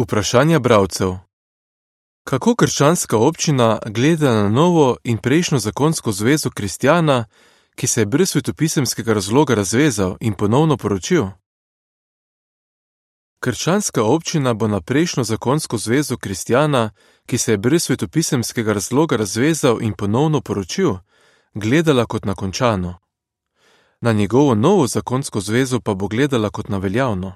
[0.00, 1.16] Vprašanja bravcev:
[2.24, 7.24] Kako krščanska občina gleda na novo in prejšnjo zakonsko zvezo kristjana,
[7.74, 11.26] ki se je brez svetopisemskega razloga razvezal in ponovno poročil?
[13.40, 16.90] Krščanska občina bo na prejšnjo zakonsko zvezo kristjana,
[17.26, 20.94] ki se je brez svetopisemskega razloga razvezal in ponovno poročil,
[21.54, 22.98] gledala kot na končano.
[24.00, 27.32] Na njegovo novo zakonsko zvezo pa bo gledala kot na veljavno.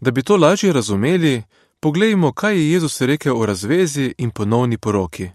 [0.00, 1.42] Da bi to lažje razumeli,
[1.84, 5.30] Poglejmo, kaj je Jezus rekel o razvezi in ponovni poroki.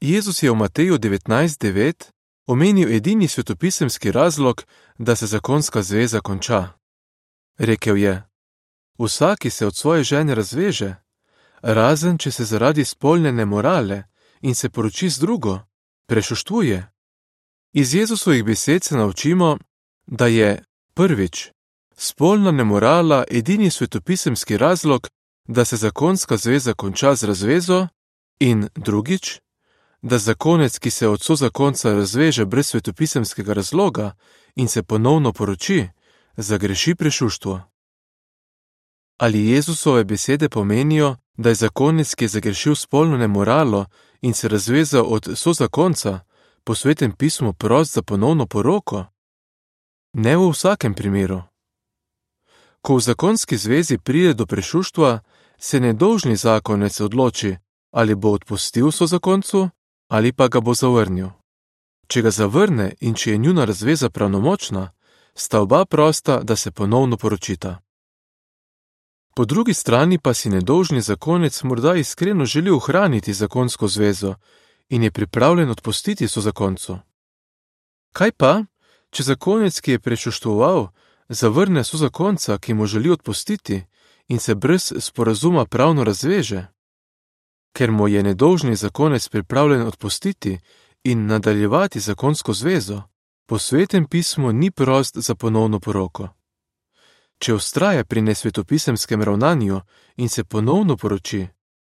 [0.00, 2.10] Jezus je v Mateju 19:9
[2.46, 4.64] omenil edini svetopisemski razlog,
[4.98, 6.68] da se zakonska zveza konča.
[7.58, 8.28] Rekel je:
[8.98, 10.94] Vsak, ki se od svoje žene razveže,
[11.62, 14.02] razen če se zaradi spolne morale
[14.40, 15.60] in se poroči z drugo,
[16.06, 16.90] prešuštvuje.
[17.72, 19.58] Iz Jezusovih besed se naučimo,
[20.06, 21.57] da je prvič
[21.98, 25.08] spolna nemorala edini svetopisemski razlog,
[25.48, 27.88] da se zakonska zveza konča z razvezo,
[28.40, 29.40] in drugič,
[30.02, 34.12] da zakonec, ki se od sozakonca razveže brez svetopisemskega razloga
[34.54, 35.88] in se ponovno poroči,
[36.36, 37.60] zagreši prešuštvo.
[39.18, 43.86] Ali Jezusove besede pomenijo, da je zakonec, ki je zagrešil spolno nemoralo
[44.20, 46.20] in se razvezal od sozakonca,
[46.64, 49.04] po svetem pismu prost za ponovno poroko?
[50.12, 51.42] Ne v vsakem primeru.
[52.82, 55.20] Ko v zakonski zvezi pride do prešuštva,
[55.58, 57.56] se nedolžni zakonec odloči,
[57.90, 59.70] ali bo odpustil so zakoncu
[60.08, 61.28] ali pa ga bo zavrnil.
[62.08, 64.90] Če ga zavrne in če je njuna razveza pravnomočna,
[65.34, 67.78] sta oba prosta, da se ponovno poročita.
[69.36, 74.34] Po drugi strani pa si nedolžni zakonec morda iskreno želi ohraniti zakonsko zvezo
[74.88, 76.98] in je pripravljen odpustiti so zakoncu.
[78.12, 78.64] Kaj pa,
[79.10, 80.88] če zakonec, ki je prešuštvoval,
[81.28, 83.84] zavrne so zakonca, ki mu želi odpustiti
[84.28, 86.66] in se brez sporazuma pravno razveže.
[87.72, 90.58] Ker mu je nedolžni zakonec pripravljen odpustiti
[91.04, 93.02] in nadaljevati zakonsko zvezo,
[93.46, 96.28] po svetem pismu ni prost za ponovno poroko.
[97.38, 99.80] Če ustraja pri nesvetopisemskem ravnanju
[100.16, 101.46] in se ponovno poroči,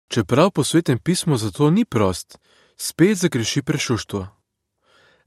[0.07, 2.37] čeprav po svetem pismu za to ni prost,
[2.77, 4.27] spet zagreši prešuštvo.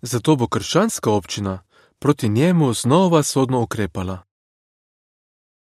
[0.02, 1.62] Zato bo krščanska občina
[2.04, 4.18] proti njemu znova sodno ukrepala.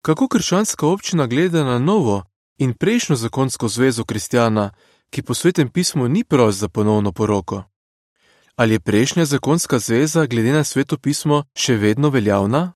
[0.01, 2.23] Kako krščanska občina gleda na novo
[2.57, 4.71] in prejšnjo zakonsko zvezo kristjana,
[5.09, 7.63] ki po svetem pismu ni prost za ponovno poroko?
[8.55, 12.73] Ali je prejšnja zakonska zveza glede na sveto pismo še vedno veljavna?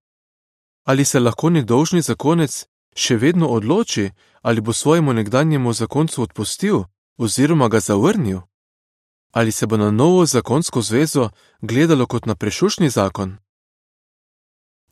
[0.83, 2.65] Ali se lahko nedolžni zakonec
[2.95, 6.83] še vedno odloči, ali bo svojemu nekdanjemu zakoncu odpustil
[7.17, 8.39] oziroma ga zavrnil?
[9.31, 11.29] Ali se bo na novo zakonsko zvezo
[11.61, 13.37] gledalo kot na prešušni zakon?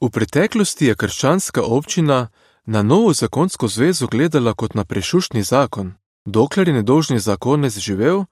[0.01, 2.27] V preteklosti je krščanska občina
[2.65, 5.93] na novo zakonsko zvezo gledala kot na prešušni zakon,
[6.25, 8.25] dokler je nedolžni zakonec živel,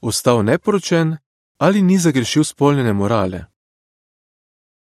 [0.00, 1.16] ostal neporočen
[1.58, 3.44] ali ni zagrešil spolne morale.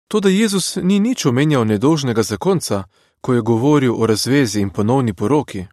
[0.08, 2.84] Toda Jezus ni nič omenjal nedolžnega zakonca,
[3.20, 5.66] ko je govoril o razvezi in ponovni poroki.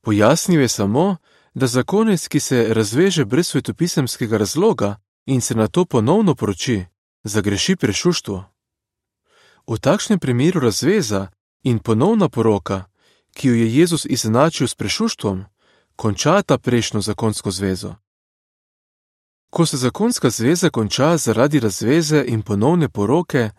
[0.00, 1.16] Pojasnil je samo,
[1.54, 4.96] da zakonec, ki se razveže brez svetopisemskega razloga
[5.26, 6.84] in se na to ponovno poroči,
[7.24, 8.55] zagreši prešuštvo.
[9.66, 11.28] V takšnem primeru razveza
[11.62, 12.84] in ponovna poroka,
[13.34, 15.44] ki jo je Jezus izenačil s prešuštvom,
[15.96, 17.94] končata prejšnjo zakonsko zvezo.
[19.50, 23.50] Ko se zakonska zveza konča zaradi razveze in ponovne poroke,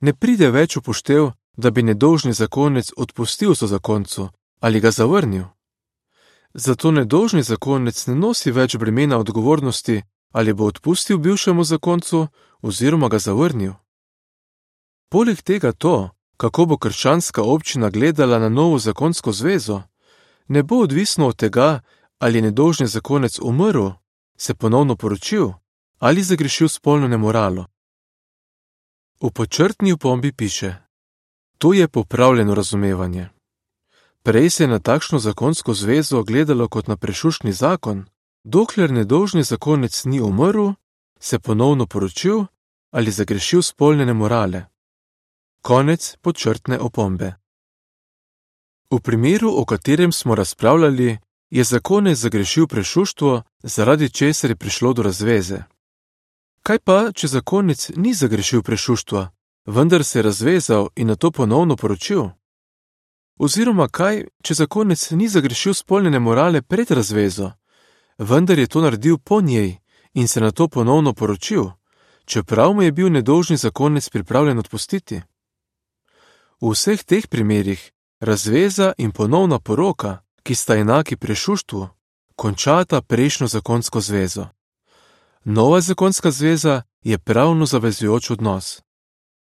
[0.00, 4.28] ne pride več upoštev, da bi nedolžni zakonec odpustil so zakoncu
[4.60, 5.44] ali ga zavrnil.
[6.54, 12.26] Zato nedolžni zakonec ne nosi več bremena odgovornosti, ali bo odpustil bivšemu zakoncu
[12.62, 13.72] oziroma ga zavrnil.
[15.08, 19.82] Poleg tega to, kako bo krščanska občina gledala na novo zakonsko zvezo,
[20.48, 21.80] ne bo odvisno od tega,
[22.18, 23.88] ali je nedolžni zakonec umrl,
[24.36, 25.50] se ponovno poročil
[25.98, 27.66] ali zagrešil spolno nemoralo.
[29.20, 30.74] V počrtni upombi piše:
[31.58, 33.28] To je popravljeno razumevanje.
[34.22, 38.04] Prej se je na takšno zakonsko zvezo gledalo kot na prešušni zakon,
[38.44, 40.72] dokler nedolžni zakonec ni umrl,
[41.20, 42.44] se ponovno poročil
[42.90, 44.64] ali zagrešil spolne nemorale.
[45.68, 47.34] Konec počrtne opombe.
[48.90, 51.18] V primeru, o katerem smo razpravljali,
[51.50, 55.58] je zakonec zagrešil prešuštvo, zaradi česar je prišlo do razveze.
[56.62, 59.28] Kaj pa, če zakonec ni zagrešil prešuštva,
[59.66, 62.30] vendar se je razvezal in na to ponovno poročil?
[63.38, 67.52] Oziroma kaj, če zakonec ni zagrešil spolne morale pred razvezo,
[68.18, 69.76] vendar je to naredil po njej
[70.14, 71.64] in se na to ponovno poročil,
[72.24, 75.27] čeprav mu je bil nedolžni zakonec pripravljen odpustiti?
[76.60, 81.88] V vseh teh primerih razveza in ponovna poroka, ki sta enaki prešuštvu,
[82.36, 84.46] končata prejšnjo zakonsko zvezo.
[85.44, 88.82] Nova zakonska zveza je pravno zavezujoč odnos.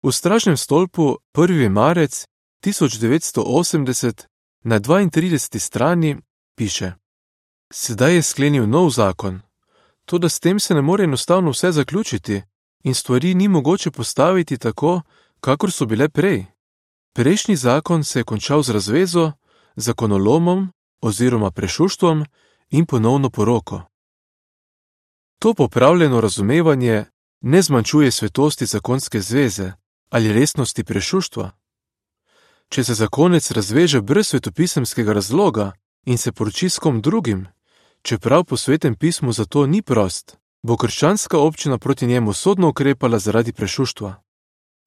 [0.03, 1.69] V stražnem stolpu 1.
[1.69, 2.25] marec
[2.63, 4.25] 1980
[4.63, 5.59] na 32.
[5.59, 6.17] strani
[6.55, 6.93] piše:
[7.73, 9.41] Sedaj je sklenil nov zakon,
[10.05, 12.41] tudi s tem se ne more enostavno vse zaključiti
[12.83, 15.01] in stvari ni mogoče postaviti tako,
[15.39, 16.45] kakor so bile prej.
[17.13, 19.31] Prejšnji zakon se je končal z razvezo,
[19.75, 20.71] zakonolomom
[21.01, 22.25] oziroma prešuštvom
[22.69, 23.83] in ponovno poroko.
[25.39, 27.05] To popravljeno razumevanje
[27.41, 29.71] ne zmanjšuje svetosti zakonske zveze
[30.09, 31.51] ali resnosti prešuštva.
[32.69, 35.71] Če se zakonec razveže brez svetopisemskega razloga
[36.05, 37.47] in se poroči s kom drugim,
[38.01, 43.19] čeprav po svetem pismu za to ni prost, bo krščanska občina proti njemu sodno ukrepala
[43.19, 44.23] zaradi prešuštva.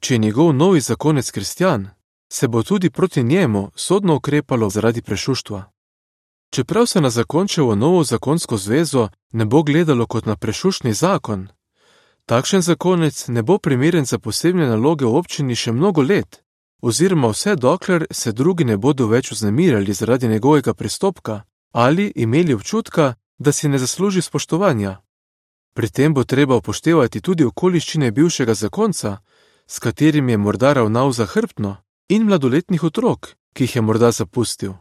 [0.01, 1.91] Če je njegov novi zakonec kristjan,
[2.35, 5.71] se bo tudi proti njemu sodno ukrepalo zaradi prešuštva.
[6.51, 11.49] Čeprav se na zakončevo novo zakonsko zvezo ne bo gledalo kot na prešuštni zakon,
[12.27, 16.43] takšen zakonec ne bo primeren za posebne naloge v občini še mnogo let,
[16.83, 21.43] oziroma vse dokler se drugi ne bodo več vznemirjali zaradi njegovega pristopka
[21.73, 24.97] ali imeli občutka, da si ne zasluži spoštovanja.
[25.75, 29.19] Pri tem bo treba upoštevati tudi okoliščine bivšega zakonca,
[29.67, 31.84] s katerim je morda ravnal zahrbtno,
[32.15, 34.73] in mladoletnih otrok, ki jih je morda zapustil.